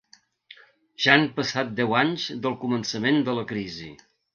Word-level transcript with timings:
Ja 1.05 1.11
han 1.17 1.27
passat 1.41 1.71
deu 1.83 1.95
anys 2.01 2.27
del 2.47 2.59
començament 2.67 3.25
de 3.31 3.41
la 3.43 3.49
crisi. 3.57 3.97